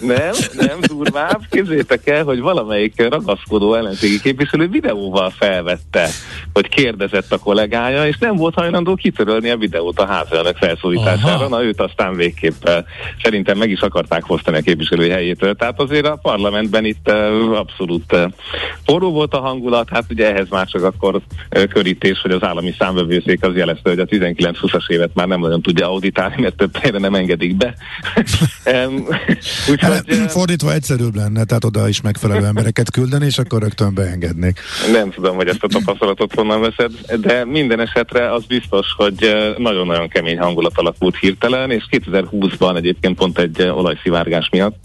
[0.00, 1.40] Nem, nem durvább.
[1.50, 6.08] Képzétek el, hogy valamelyik ragaszkodó ellenzéki képviselő videóval felvette,
[6.52, 11.34] hogy kérdezett a kollégája, és nem volt hajlandó hajlandó kitörölni a videót a házelnök felszólítására,
[11.34, 11.48] Aha.
[11.48, 12.68] na őt aztán végképp
[13.22, 15.54] szerintem meg is akarták fosztani a képviselői helyétől.
[15.54, 17.08] Tehát azért a parlamentben itt
[17.54, 18.16] abszolút
[18.84, 21.20] forró volt a hangulat, hát ugye ehhez már csak akkor
[21.68, 25.86] körítés, hogy az állami számvevőszék az jelezte, hogy a 19-20-as évet már nem nagyon tudja
[25.86, 27.74] auditálni, mert több helyre nem engedik be.
[29.70, 34.60] úgyhogy, hát, fordítva egyszerűbb lenne, tehát oda is megfelelő embereket küldeni, és akkor rögtön beengednék.
[34.92, 39.22] Nem tudom, hogy ezt a tapasztalatot honnan veszed, de minden esetre az biztos, biztos, hogy
[39.22, 44.76] eh, nagyon-nagyon kemény hangulat alakult hirtelen, és 2020-ban egyébként pont egy eh, olajszivárgás miatt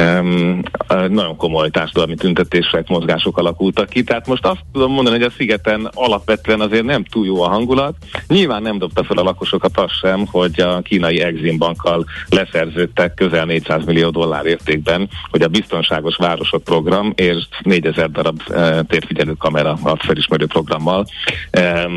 [0.00, 0.62] um,
[1.08, 4.02] nagyon komoly társadalmi tüntetések, mozgások alakultak ki.
[4.02, 7.94] Tehát most azt tudom mondani, hogy a szigeten alapvetően azért nem túl jó a hangulat.
[8.26, 13.44] Nyilván nem dobta fel a lakosokat azt sem, hogy a kínai Exim bankkal leszerződtek közel
[13.44, 19.78] 400 millió dollár értékben, hogy a biztonságos városok program és 4000 darab e, térfigyelő kamera
[19.98, 21.06] felismerő programmal
[21.50, 21.88] e,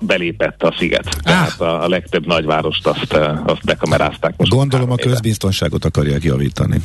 [0.00, 1.06] belépett a sziget.
[1.06, 1.20] Ah.
[1.22, 3.12] Tehát a, a legtöbb nagyvárost azt,
[3.46, 4.34] azt bekamerázták.
[4.36, 6.80] Most Gondolom a közbiztonságot akarják javítani.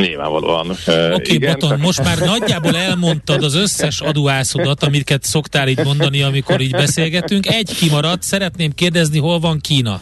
[0.00, 0.70] Nyilvánvalóan.
[0.70, 6.60] Oké, okay, Boton, most már nagyjából elmondtad az összes adóászodat, amiket szoktál így mondani, amikor
[6.60, 7.46] így beszélgetünk.
[7.46, 10.00] Egy kimaradt, szeretném kérdezni, hol van Kína?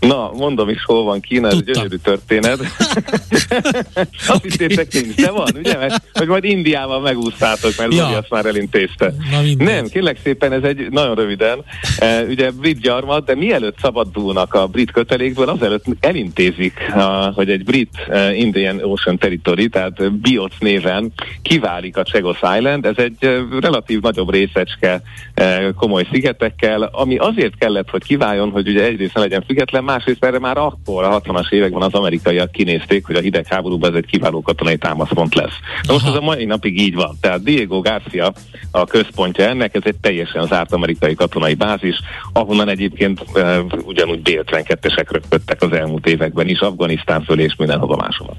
[0.00, 2.58] Na, mondom is, hol van Kína, ez egy gyönyörű történet.
[4.28, 5.76] azt hittétek nincs, de van, ugye?
[5.76, 8.06] Mert, hogy majd Indiával megúsztátok, mert ja.
[8.06, 9.14] azt már elintézte.
[9.30, 11.64] Na, Nem, kérlek szépen, ez egy nagyon röviden,
[11.98, 17.64] e, ugye brit gyarmat, de mielőtt szabadulnak a brit kötelékből, azelőtt elintézik, a, hogy egy
[17.64, 21.12] brit uh, Indian Ocean Territory, tehát BIOC néven
[21.42, 25.02] kiválik a Chagos Island, ez egy uh, relatív nagyobb részecske
[25.40, 30.24] uh, komoly szigetekkel, ami azért kellett, hogy kiváljon, hogy ugye egyrészt ne legyen független, másrészt
[30.24, 34.42] erre már akkor, a 60-as években az amerikaiak kinézték, hogy a hidegháborúban ez egy kiváló
[34.42, 35.58] katonai támaszpont lesz.
[35.82, 37.16] Na most ez a mai napig így van.
[37.20, 38.32] Tehát Diego Garcia
[38.70, 42.00] a központja ennek, ez egy teljesen zárt amerikai katonai bázis,
[42.32, 48.36] ahonnan egyébként e, ugyanúgy B-52-esek röpködtek az elmúlt években is, Afganisztán föl és mindenhova máshova.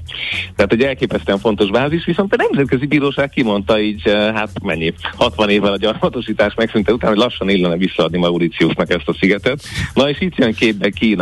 [0.56, 5.48] Tehát egy elképesztően fontos bázis, viszont a Nemzetközi Bíróság kimondta így, e, hát mennyi, 60
[5.48, 9.62] évvel a gyarmatosítás megszűnte után, hogy lassan illene visszaadni Mauritiusnak ezt a szigetet.
[9.94, 11.19] Na és itt jön képbe Kína,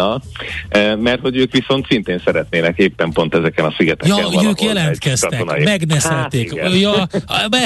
[0.69, 4.17] Eh, mert hogy ők viszont szintén szeretnének éppen pont ezeken a szigeteken.
[4.17, 6.61] Ja, ők jelentkeztek, megneszelték.
[6.61, 7.09] Hát, ja,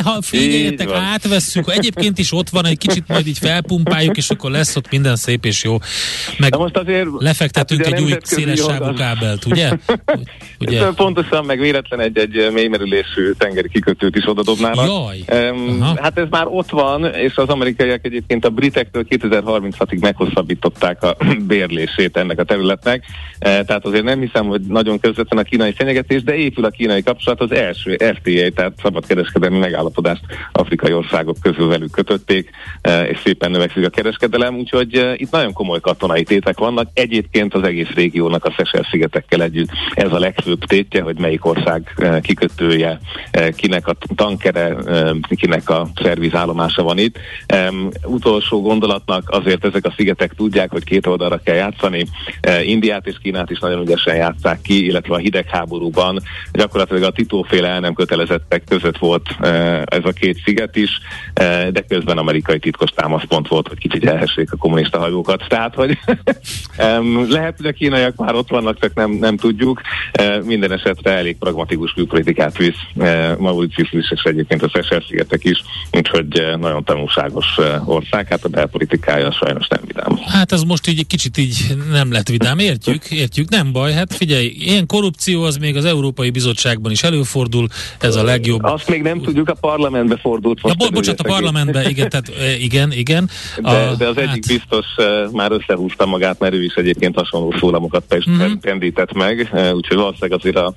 [0.02, 4.76] ha figyeljetek, átvesszük, egyébként is ott van, egy kicsit majd így felpumpáljuk, és akkor lesz
[4.76, 5.76] ott minden szép és jó.
[6.38, 9.70] Meg most azért, lefektetünk hát egy új széles sávú kábelt, ugye?
[10.60, 10.86] ugye?
[10.86, 14.86] Pontosan, meg véletlen egy-egy mélymerülésű tengeri kikötőt is oda dobnának.
[14.86, 15.50] Jaj.
[15.50, 21.16] Um, hát ez már ott van, és az amerikaiak egyébként a britektől 2036-ig meghosszabbították a
[21.46, 23.04] bérlését ennek a területnek.
[23.38, 27.40] Tehát azért nem hiszem, hogy nagyon közvetlen a kínai fenyegetés, de épül a kínai kapcsolat
[27.40, 32.50] az első FTA, tehát szabadkereskedelmi megállapodást afrikai országok közül velük kötötték,
[33.08, 36.88] és szépen növekszik a kereskedelem, úgyhogy itt nagyon komoly katonai tétek vannak.
[36.94, 41.94] Egyébként az egész régiónak a Szesel szigetekkel együtt ez a legfőbb tétje, hogy melyik ország
[42.22, 43.00] kikötője,
[43.56, 44.76] kinek a tankere,
[45.28, 47.18] kinek a szervizállomása van itt.
[48.04, 52.06] Utolsó gondolatnak azért ezek a szigetek tudják, hogy két oldalra kell játszani.
[52.64, 56.22] Indiát és Kínát is nagyon ügyesen játszák ki, illetve a hidegháborúban
[56.52, 59.28] gyakorlatilag a titóféle el nem kötelezettek között volt
[59.84, 60.90] ez a két sziget is,
[61.70, 65.44] de közben amerikai titkos támaszpont volt, hogy kicsit elhessék a kommunista hajókat.
[65.48, 65.98] Tehát, hogy
[67.36, 69.80] lehet, hogy a kínaiak már ott vannak, csak nem, nem tudjuk.
[70.44, 73.04] Minden esetre elég pragmatikus külpolitikát visz
[73.38, 77.46] Mauritius is, és egyébként a Seychelles-szigetek is, úgyhogy nagyon tanulságos
[77.84, 80.18] ország, hát a belpolitikája sajnos nem vidám.
[80.26, 84.46] Hát ez most így kicsit így nem lett vidám, értjük, értjük, nem baj, hát figyelj,
[84.46, 87.68] ilyen korrupció az még az Európai Bizottságban is előfordul,
[88.00, 88.62] ez a legjobb.
[88.62, 90.60] Azt még nem tudjuk, a parlamentbe fordult.
[90.62, 93.30] Ja, bo- bocsánat, a parlamentbe, igen, tehát igen, igen.
[93.62, 94.28] De, a, de az hát...
[94.28, 94.86] egyik biztos
[95.32, 98.52] már összehúzta magát, mert ő is egyébként hasonló szólamokat mm-hmm.
[98.60, 100.74] pendített meg, úgyhogy valószínűleg azért a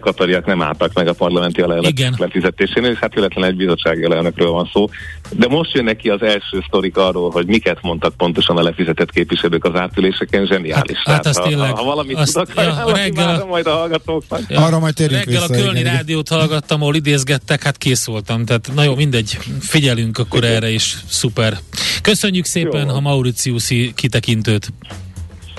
[0.00, 4.70] katariak nem álltak meg a parlamenti alelnök lefizetésén, és hát véletlenül egy bizottsági alelnökről van
[4.72, 4.88] szó.
[5.30, 9.64] De most jön neki az első sztorik arról, hogy miket mondtak pontosan a lefizetett képviselők
[9.64, 10.96] az átüléseken, zseniális.
[11.04, 14.40] Hát, hát azt ha, tényleg, ha, ha valamit azt, tudok, ja, reggel, majd a hallgatóknak.
[14.48, 15.94] Ja, Arra majd térjünk Reggel vissza, a Kölni igen.
[15.94, 18.44] rádiót hallgattam, ahol idézgettek, hát kész voltam.
[18.44, 21.58] Tehát na jó, mindegy, figyelünk akkor erre is, szuper.
[22.02, 22.94] Köszönjük szépen jó.
[22.94, 24.72] a Mauritiusi kitekintőt.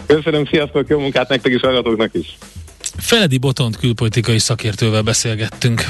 [0.05, 2.37] Köszönöm, sziasztok, jó munkát nektek is, hallgatóknak is.
[2.97, 5.89] Feledi Botont külpolitikai szakértővel beszélgettünk.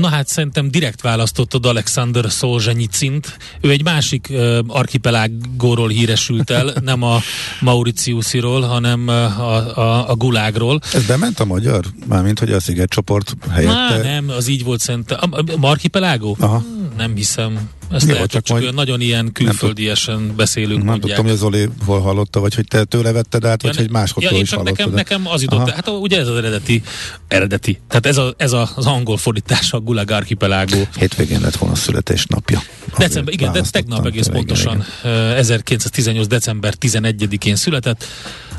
[0.00, 3.36] Na hát szerintem direkt választottad Alexander Szolzsenyicint.
[3.60, 7.18] Ő egy másik uh, archipelágóról híresült el, nem a
[7.60, 10.80] Mauritiusiról, hanem a, a, a Gulágról.
[10.92, 11.84] Ez bement a magyar?
[12.06, 13.74] Mármint, hogy a szigetcsoport helyette?
[13.74, 15.18] Má, nem, az így volt szerintem.
[15.30, 16.36] A, a archipelágó?
[16.40, 16.64] Aha.
[16.98, 17.70] Nem hiszem.
[17.90, 20.84] Ezt Jó, lehet, csak, csak majd nagyon ilyen külföldiesen beszélünk.
[20.84, 23.78] Nem tudtam, hogy az Oli hol hallotta, vagy hogy te tőle vetted át, ja, vagy
[23.78, 24.76] hogy máshol ja, is hallottad.
[24.76, 26.82] Nekem, nekem az jutott, hát ugye ez az eredeti,
[27.28, 30.88] eredeti, tehát ez, a, ez a, az angol fordítása a Gulag Archipelágó.
[30.98, 32.62] Hétvégén lett volna a születésnapja.
[32.98, 35.36] December, igen, de tegnap egész igen, pontosan igen.
[35.36, 36.26] 1918.
[36.26, 38.04] december 11-én született.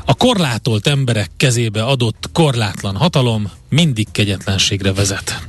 [0.04, 5.48] A korlátolt emberek kezébe adott korlátlan hatalom mindig kegyetlenségre vezet.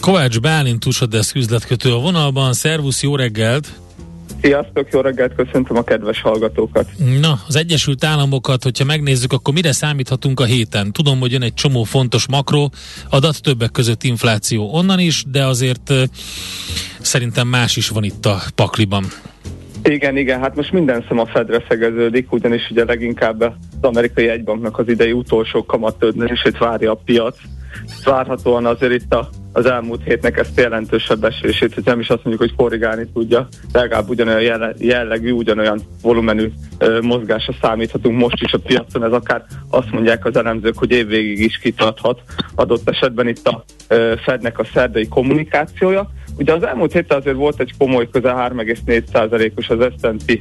[0.00, 2.52] Kovács Bálint Tusadesz üzletkötő a vonalban.
[2.52, 3.72] Szervusz, jó reggelt!
[4.42, 6.88] Sziasztok, jó reggelt, köszöntöm a kedves hallgatókat.
[7.20, 10.92] Na, az Egyesült Államokat, hogyha megnézzük, akkor mire számíthatunk a héten?
[10.92, 12.68] Tudom, hogy jön egy csomó fontos makro
[13.10, 15.92] adat, többek között infláció onnan is, de azért
[17.00, 19.04] szerintem más is van itt a pakliban.
[19.84, 24.78] Igen, igen, hát most minden szem a Fedre szegeződik, ugyanis ugye leginkább az amerikai egybanknak
[24.78, 27.36] az idei utolsó kamatődnését várja a piac.
[28.04, 32.50] Várhatóan azért itt a az elmúlt hétnek ezt jelentősebb esését, hogy nem is azt mondjuk,
[32.50, 36.52] hogy korrigálni tudja, legalább ugyanolyan jellegű, ugyanolyan volumenű
[37.02, 41.58] mozgásra számíthatunk most is a piacon, ez akár azt mondják az elemzők, hogy évvégig is
[41.58, 42.22] kitarthat.
[42.54, 47.60] Adott esetben itt a ö, Fednek a szerdai kommunikációja, Ugye az elmúlt héten azért volt
[47.60, 50.40] egy komoly, közel 3,4%-os az S&P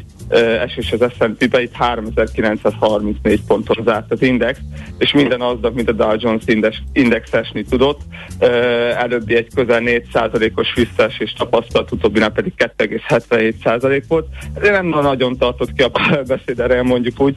[0.61, 4.59] esés az S&P-be, itt 3934 ponton zárt az index,
[4.97, 8.01] és minden aznap, mint a Dow Jones index, index esni tudott.
[8.97, 14.27] Előbbi egy közel 4%-os visszaesés tapasztalt, utóbbinál pedig 2,77% volt.
[14.53, 15.91] Ezért nem nagyon tartott ki a
[16.27, 17.35] beszéd erre, mondjuk úgy.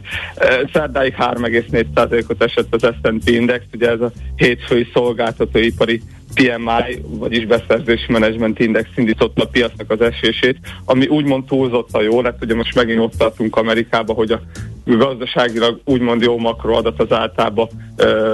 [0.72, 6.00] Szerdáig 3,4%-ot esett az S&P index, ugye ez a hétfői szolgáltatóipari
[6.34, 12.20] PMI, vagyis beszerzési menedzsment index indította a piacnak az esését, ami úgymond túlzott a jó
[12.20, 14.40] lett, ugye most megint ott tartunk Amerikába, hogy a
[14.84, 17.68] gazdaságilag úgymond jó makroadat az általában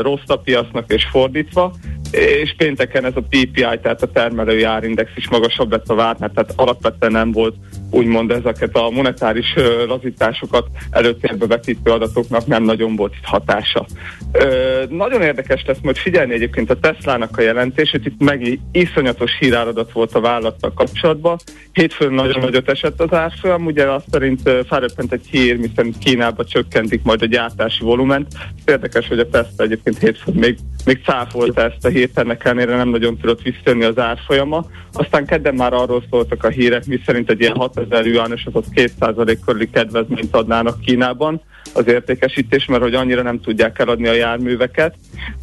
[0.01, 1.73] rossz a piacnak és fordítva,
[2.11, 6.53] és pénteken ez a PPI, tehát a termelői árindex is magasabb lett a vártnál, tehát
[6.57, 7.55] alapvetően nem volt
[7.91, 9.55] úgymond ezeket a monetáris
[9.87, 13.87] lazításokat előtérbe vetítő adatoknak nem nagyon volt itt hatása.
[14.33, 19.93] Ö, nagyon érdekes lesz majd figyelni egyébként a Tesla-nak a jelentését, itt meg iszonyatos híráradat
[19.93, 21.37] volt a vállalattal kapcsolatban.
[21.73, 25.99] Hétfőn nagyon nagyot esett az árfolyam, ugye azt szerint felröppent egy hír, miszerint
[26.37, 28.27] Kínába csökkentik majd a gyártási volument.
[28.65, 32.89] Érdekes, hogy a Tesla egyébként hétfőn még, még cáfolta ezt a hírt, ennek ellenére nem
[32.89, 34.67] nagyon tudott visszajönni az árfolyama.
[34.93, 39.71] Aztán kedden már arról szóltak a hírek, miszerint egy ilyen 6000 yuanos, azaz 2% körüli
[39.71, 41.41] kedvezményt adnának Kínában
[41.75, 44.95] az értékesítés, mert hogy annyira nem tudják eladni a járműveket.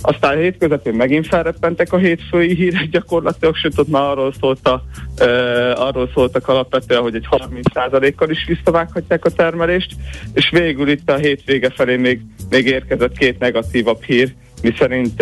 [0.02, 4.84] Aztán a hétközepén megint felreppentek a hétfői hírek gyakorlatilag, sőt ott már arról, szólta,
[5.20, 9.96] uh, arról szóltak alapvetően, hogy egy 30%-kal is visszavághatják a termelést,
[10.34, 14.34] és végül itt a hétvége felé még, még érkezett két negatívabb hír,
[14.64, 15.22] miszerint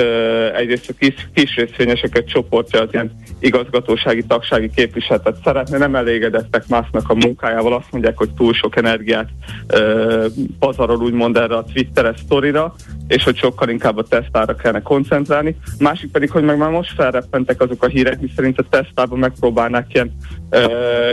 [0.56, 7.10] egyrészt a kis, kis részvényeseket csoportja az ilyen igazgatósági, tagsági képviseletet szeretne, nem elégedettek másnak
[7.10, 9.30] a munkájával, azt mondják, hogy túl sok energiát
[10.60, 12.76] pazarol úgymond erre a Twitteres sztorira,
[13.08, 15.56] és hogy sokkal inkább a tesztára kellene koncentrálni.
[15.80, 20.12] Másik pedig, hogy meg már most felreppentek azok a hírek, miszerint a tesztában megpróbálnák ilyen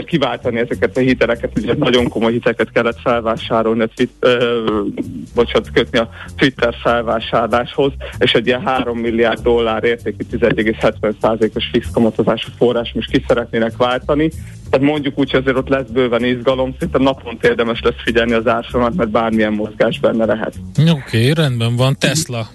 [0.05, 4.87] kiváltani ezeket a hiteleket, ugye nagyon komoly hiteleket kellett felvásárolni, a twit, uh,
[5.35, 12.49] bocsánat, kötni a Twitter felvásárláshoz, és egy ilyen 3 milliárd dollár értékű 10,70%-os fix kamatozású
[12.57, 14.31] forrás most ki szeretnének váltani.
[14.69, 18.47] Tehát mondjuk úgy, hogy azért ott lesz bőven izgalom, szerintem naponta érdemes lesz figyelni az
[18.47, 20.53] árfolyamat, mert bármilyen mozgás benne lehet.
[20.79, 21.95] Oké, okay, rendben van.
[21.99, 22.47] Tesla.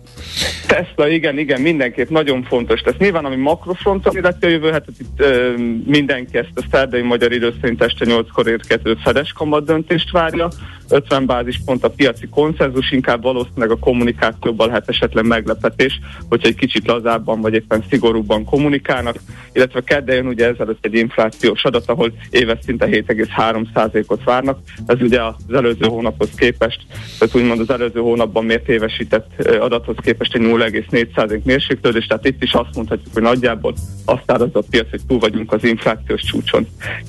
[0.67, 2.81] Tesla, igen, igen, mindenképp nagyon fontos.
[2.81, 5.55] Tehát nyilván, ami makrofronton illeti a jövő hetet, itt ö,
[5.87, 10.49] mindenki ezt a szerdai magyar idő szerint este 8-kor érkező fedes kamat döntést várja.
[10.89, 16.87] 50 bázispont a piaci konszenzus, inkább valószínűleg a kommunikációban lehet esetleg meglepetés, hogyha egy kicsit
[16.87, 19.17] lazábban vagy éppen szigorúbban kommunikálnak,
[19.53, 24.59] illetve kedden ugye ezelőtt egy inflációs adat, ahol éves szinte 7,3%-ot várnak.
[24.87, 26.81] Ez ugye az előző hónaphoz képest,
[27.19, 32.53] tehát úgymond az előző hónapban mért évesített adathoz képest egy 0,4% mérséklődés, tehát itt is
[32.53, 33.75] azt mondhatjuk, hogy nagyjából
[34.05, 36.67] azt árazott a piac, hogy túl vagyunk az inflációs csúcson.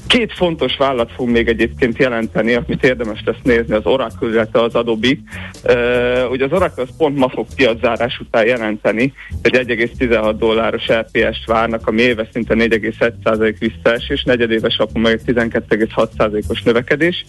[0.07, 4.75] Két fontos vállalat fog még egyébként jelenteni, amit érdemes lesz nézni, az Oracle, illetve az
[4.75, 5.07] Adobe.
[5.07, 11.45] Uh, ugye az Oracle az pont ma fog piaczárás után jelenteni, egy 1,16 dolláros LPS-t
[11.45, 17.25] várnak, ami éves szinte 4,1% visszaesés, negyedéves alapon meg 12,6%-os növekedés,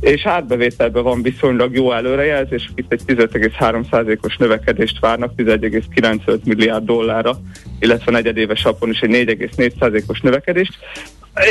[0.00, 7.38] és átbevételben van viszonylag jó előrejelzés, itt egy 15,3%-os növekedést várnak, 11,95 milliárd dollárra,
[7.80, 10.78] illetve negyedéves alapon is egy 4,4%-os növekedést.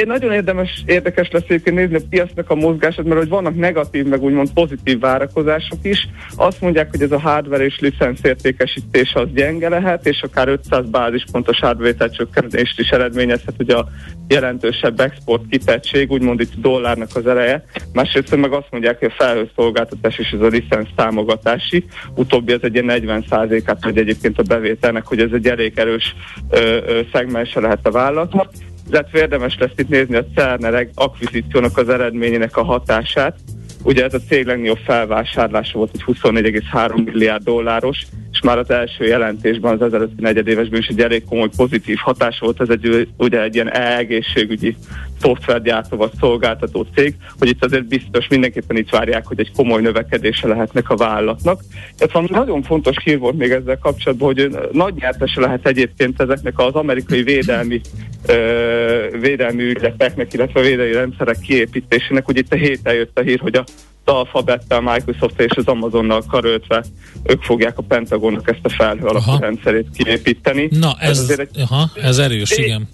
[0.06, 4.24] Nagyon érdemes, érdekes lesz egyébként nézni a piacnak a mozgását, mert hogy vannak negatív, meg
[4.24, 6.08] úgymond pozitív várakozások is.
[6.36, 10.86] Azt mondják, hogy ez a hardware és licensz értékesítés az gyenge lehet, és akár 500
[10.90, 13.88] bázispontos árbevétel csökkentést is eredményezhet, hogy a
[14.28, 17.66] jelentősebb export kitettség, úgymond itt dollárnak az eleje.
[17.94, 22.74] Másrészt meg azt mondják, hogy a felhőszolgáltatás és ez a licensz támogatási, utóbbi az egy
[22.74, 26.16] ilyen 40%-át vagy egyébként a bevételnek, hogy ez egy elég erős
[26.50, 28.50] ö, ö, szegmense lehet a vállalatnak
[28.90, 33.38] illetve érdemes lesz itt nézni a Cerner akvizíciónak az eredményének a hatását.
[33.84, 39.06] Ugye ez a cég legnagyobb felvásárlása volt, egy 24,3 milliárd dolláros, és már az első
[39.06, 43.56] jelentésben, az ezelőtti negyedévesben is egy elég komoly pozitív hatás volt, ez egy, ugye egy
[43.56, 44.76] ilyen egészségügyi
[45.20, 50.48] szoftvergyártó vagy szolgáltató cég, hogy itt azért biztos mindenképpen itt várják, hogy egy komoly növekedése
[50.48, 51.62] lehetnek a vállalatnak.
[51.98, 56.60] Ez van nagyon fontos hír volt még ezzel kapcsolatban, hogy nagy nyertese lehet egyébként ezeknek
[56.60, 57.82] az amerikai védelmi
[58.28, 62.28] ö, védelmi ügyleteknek, illetve védelmi rendszerek kiépítésének.
[62.28, 63.64] Ugye itt a héten jött a hír, hogy a
[64.06, 66.84] Alphabettel, Microsoft és az Amazonnal karöltve
[67.24, 70.68] ők fogják a Pentagonnak ezt a felhő alapú rendszerét kiépíteni.
[70.72, 72.88] Na, ez, ez, egy, aha, ez erős, igen.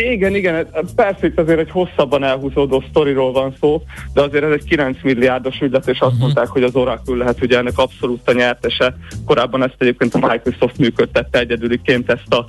[0.00, 3.82] Igen, igen, persze itt azért egy hosszabban elhúzódó sztoriról van szó,
[4.14, 6.20] de azért ez egy 9 milliárdos ügylet, és azt uh-huh.
[6.20, 8.96] mondták, hogy az Oracle lehet ugye ennek abszolút a nyertese.
[9.24, 12.46] Korábban ezt egyébként a Microsoft működtette egyedüliként ezt a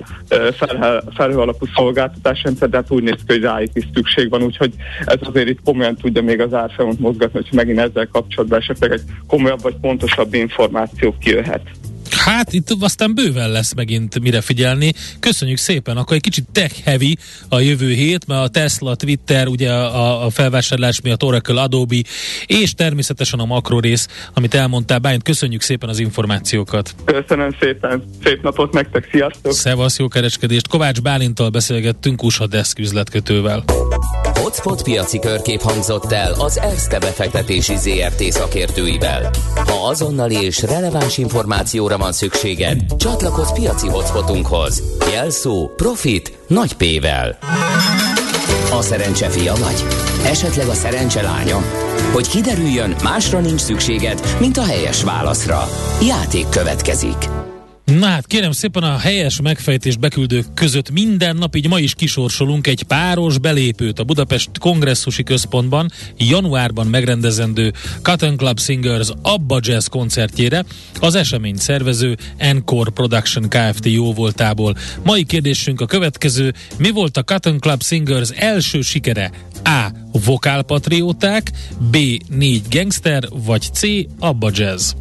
[0.52, 1.66] felhő, felhő alapú
[2.22, 4.72] de hát úgy néz ki, hogy rájuk is szükség van, úgyhogy
[5.04, 9.02] ez azért itt komolyan tudja még az árfolyamot mozgatni, hogy megint ezzel kapcsolatban esetleg egy
[9.26, 11.62] komolyabb vagy pontosabb információ kijöhet.
[12.28, 14.92] Hát itt aztán bőven lesz megint mire figyelni.
[15.20, 17.16] Köszönjük szépen, akkor egy kicsit tech heavy
[17.48, 21.96] a jövő hét, mert a Tesla, Twitter, ugye a, a felvásárlás miatt Oracle, Adobe,
[22.46, 24.98] és természetesen a makro rész, amit elmondtál.
[24.98, 26.94] Bájnt, köszönjük szépen az információkat.
[27.04, 29.52] Köszönöm szépen, szép napot nektek, sziasztok!
[29.52, 30.68] Szevasz, jó kereskedést!
[30.68, 33.64] Kovács Bálintal beszélgettünk USA Desk üzletkötővel.
[34.48, 39.30] Hotspot piaci körkép hangzott el az ERSZTE befektetési ZRT szakértőivel.
[39.54, 44.82] Ha azonnali és releváns információra van szükséged, csatlakozz piaci hotspotunkhoz.
[45.12, 47.38] Jelszó Profit nagy P-vel.
[48.72, 49.84] A szerencse fia vagy?
[50.24, 51.62] Esetleg a szerencse lánya?
[52.12, 55.68] Hogy kiderüljön, másra nincs szükséged, mint a helyes válaszra.
[56.02, 57.37] Játék következik.
[57.96, 62.66] Na hát kérem szépen a helyes megfejtés beküldők között minden nap, így ma is kisorsolunk
[62.66, 67.72] egy páros belépőt a Budapest kongresszusi központban januárban megrendezendő
[68.02, 70.64] Cotton Club Singers Abba Jazz koncertjére
[71.00, 73.86] az esemény szervező Encore Production Kft.
[73.86, 74.76] jóvoltából.
[75.02, 79.30] Mai kérdésünk a következő, mi volt a Cotton Club Singers első sikere?
[79.64, 79.86] A.
[80.24, 81.50] Vokálpatrióták,
[81.90, 81.96] B.
[82.28, 83.82] Négy gangster, vagy C.
[84.18, 84.92] Abba Jazz.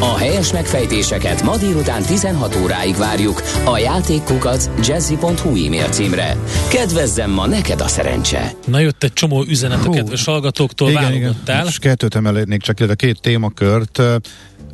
[0.00, 6.36] A helyes megfejtéseket ma délután 16 óráig várjuk a játékkukac jazzy.hu e-mail címre.
[6.68, 8.52] Kedvezzem ma neked a szerencse!
[8.66, 9.92] Na jött egy csomó üzenet a Hú.
[9.92, 11.56] kedves hallgatóktól, igen, válogattál.
[11.56, 11.66] igen.
[11.66, 13.98] És kettőt emelnék csak, illetve két témakört.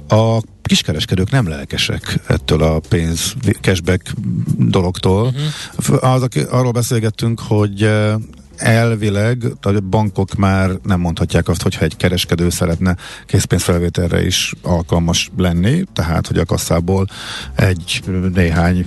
[0.09, 4.13] A kiskereskedők nem lelkesek ettől a pénz cashback
[4.59, 5.35] dologtól.
[5.77, 6.13] Uh-huh.
[6.13, 7.91] Az, arról beszélgettünk, hogy
[8.63, 12.97] elvileg a bankok már nem mondhatják azt, hogyha egy kereskedő szeretne
[13.27, 17.07] készpénzfelvételre is alkalmas lenni, tehát hogy a kasszából
[17.55, 18.03] egy
[18.35, 18.87] néhány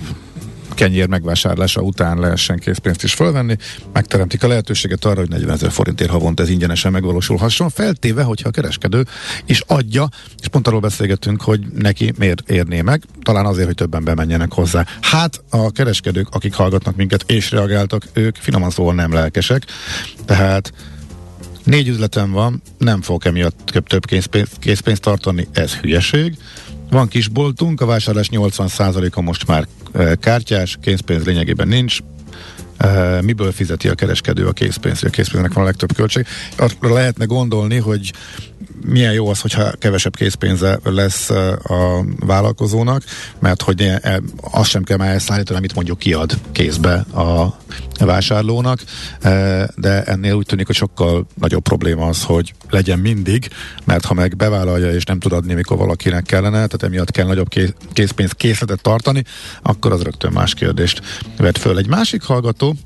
[0.76, 3.56] kenyér megvásárlása után lehessen készpénzt is fölvenni,
[3.92, 8.52] megteremtik a lehetőséget arra, hogy 40 ezer forintért havonta ez ingyenesen megvalósulhasson, feltéve, hogyha a
[8.52, 9.04] kereskedő
[9.46, 10.08] is adja,
[10.40, 14.86] és pont arról beszélgettünk, hogy neki miért érné meg, talán azért, hogy többen bemenjenek hozzá.
[15.00, 19.62] Hát a kereskedők, akik hallgatnak minket és reagáltak, ők finoman szóval nem lelkesek,
[20.24, 20.72] tehát
[21.64, 26.36] négy üzletem van, nem fogok emiatt több készpénzt, készpénzt tartani, ez hülyeség.
[26.90, 31.98] Van kis boltunk, a vásárlás 80%-a most már e, kártyás, készpénz lényegében nincs.
[32.76, 35.04] E, miből fizeti a kereskedő a készpénzt?
[35.04, 36.26] A készpénznek van a legtöbb költség.
[36.56, 38.12] Arra lehetne gondolni, hogy
[38.84, 43.02] milyen jó az, hogyha kevesebb készpénze lesz a vállalkozónak,
[43.38, 47.56] mert hogy e, azt sem kell már elszállítani, amit mondjuk kiad kézbe a
[47.98, 48.80] vásárlónak,
[49.76, 53.48] de ennél úgy tűnik, hogy sokkal nagyobb probléma az, hogy legyen mindig,
[53.84, 57.48] mert ha meg bevállalja és nem tud adni, mikor valakinek kellene, tehát emiatt kell nagyobb
[57.48, 59.24] ké- készpénz készletet tartani,
[59.62, 61.02] akkor az rögtön más kérdést
[61.36, 61.78] vet föl.
[61.78, 62.76] Egy másik hallgató,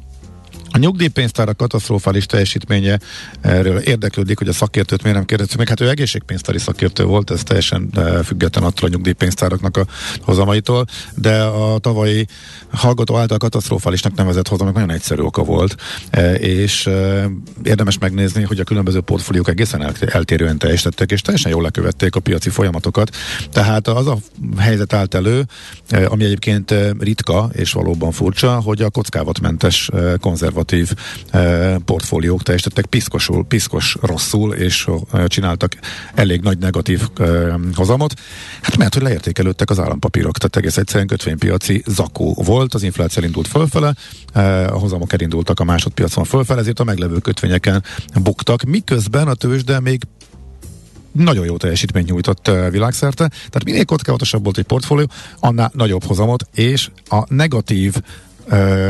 [0.72, 2.98] a nyugdíjpénztárak katasztrofális teljesítménye
[3.40, 5.68] erről érdeklődik, hogy a szakértőt miért nem kérdeztük meg.
[5.68, 9.86] Hát ő egészségpénztári szakértő volt, ez teljesen eh, független attól a nyugdíjpénztáraknak a
[10.20, 12.26] hozamaitól, de a tavalyi
[12.72, 15.76] hallgató által katasztrofálisnak nevezett hozamnak nagyon egyszerű oka volt,
[16.10, 17.24] eh, és eh,
[17.62, 22.20] érdemes megnézni, hogy a különböző portfóliók egészen el- eltérően teljesítettek, és teljesen jól lekövették a
[22.20, 23.16] piaci folyamatokat.
[23.52, 24.18] Tehát az a
[24.58, 25.46] helyzet állt elő,
[26.08, 30.12] ami egyébként ritka és valóban furcsa, hogy a kockávatmentes eh,
[30.64, 30.92] konzervatív
[31.30, 35.72] eh, portfóliók teljesítettek piszkosul, piszkos rosszul, és eh, csináltak
[36.14, 38.14] elég nagy negatív eh, hozamot.
[38.60, 43.48] Hát mert, hogy leértékelődtek az állampapírok, tehát egész egyszerűen kötvénypiaci zakó volt, az infláció indult
[43.48, 43.94] fölfele,
[44.68, 47.84] a hozamok elindultak a másodpiacon fölfele, ezért a meglevő kötvényeken
[48.22, 50.02] buktak, miközben a tőzsde még
[51.12, 56.90] nagyon jó teljesítményt nyújtott világszerte, tehát minél kockázatosabb volt egy portfólió, annál nagyobb hozamot, és
[57.08, 57.94] a negatív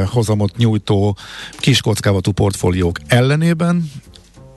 [0.07, 1.17] hozamot nyújtó
[1.59, 3.91] kis kockávatú portfóliók ellenében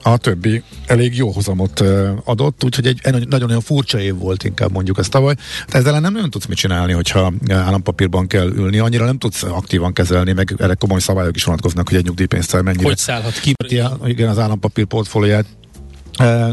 [0.06, 1.80] a többi elég jó hozamot
[2.24, 5.34] adott, úgyhogy egy, nagyon-nagyon furcsa év volt inkább mondjuk ez tavaly.
[5.66, 9.92] Hát ezzel nem nagyon tudsz mit csinálni, hogyha állampapírban kell ülni, annyira nem tudsz aktívan
[9.92, 13.54] kezelni, meg erre komoly szabályok is vonatkoznak, hogy egy nyugdíjpénztár mennyire Hogy szállhat ki?
[14.04, 15.46] Igen, az állampapír portfólióját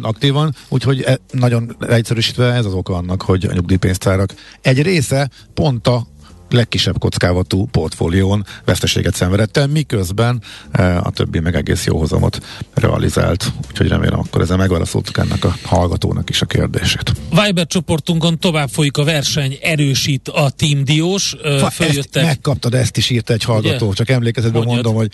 [0.01, 5.87] aktívan, úgyhogy e, nagyon egyszerűsítve ez az oka annak, hogy a nyugdíjpénztárak egy része pont
[5.87, 6.07] a
[6.53, 10.41] legkisebb kockávatú portfólión veszteséget szenvedett miközben
[10.71, 12.39] e, a többi meg egész jó hozamot
[12.73, 13.51] realizált.
[13.69, 17.11] Úgyhogy remélem akkor ezzel megválaszoltuk ennek a hallgatónak is a kérdését.
[17.43, 21.35] Viber csoportunkon tovább folyik a verseny, erősít a Team Diós.
[21.41, 22.25] Fa, ezt Följöttek.
[22.25, 23.95] megkaptad, ezt is írta egy hallgató, Ugye?
[23.95, 24.83] csak emlékezetben Mondjad.
[24.85, 25.11] mondom, hogy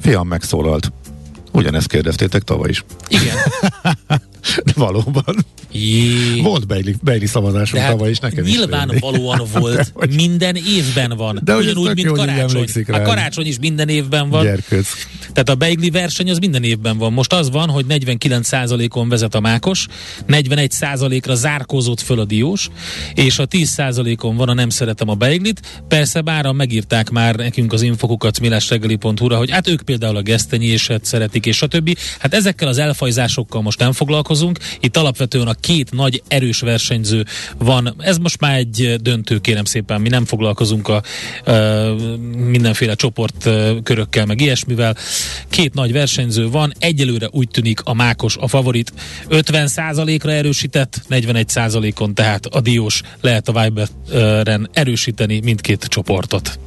[0.00, 0.92] fiam megszólalt.
[1.56, 2.84] Ugyanezt kérdeztétek tavaly is.
[3.08, 3.36] Igen.
[4.64, 5.36] De valóban.
[5.72, 6.40] Jé.
[6.40, 8.56] Volt Bailey, Bailey szavazásunk De hát tavaly is nekem is.
[8.56, 11.40] nyilvánvalóan volt, hogy- minden évben van.
[11.44, 12.66] De Ugyanúgy, mint jó, karácsony.
[12.86, 13.02] A rá.
[13.02, 14.42] karácsony is minden évben van.
[14.44, 14.86] Gyerkőc.
[15.32, 17.12] Tehát a beigli verseny az minden évben van.
[17.12, 19.86] Most az van, hogy 49%-on vezet a mákos,
[20.28, 22.68] 41%-ra zárkózott föl a diós,
[23.14, 25.82] és a 10%-on van a nem szeretem a beiglit.
[25.88, 31.45] Persze bár megírták már nekünk az infokukat millásreggeli.hu-ra, hogy hát ők például a gesztenyéset szeretik,
[31.46, 31.98] és stb.
[32.18, 34.58] Hát ezekkel az elfajzásokkal most nem foglalkozunk.
[34.80, 37.24] Itt alapvetően a két nagy erős versenyző
[37.58, 37.94] van.
[37.98, 40.00] Ez most már egy döntő, kérem szépen.
[40.00, 41.02] Mi nem foglalkozunk a,
[41.50, 41.52] a
[42.36, 43.48] mindenféle csoport
[43.82, 44.96] körökkel, meg ilyesmivel.
[45.48, 48.92] Két nagy versenyző van, egyelőre úgy tűnik a Mákos a favorit.
[49.28, 56.58] 50%-ra erősített, 41%-on tehát a Diós lehet a Viberen erősíteni mindkét csoportot.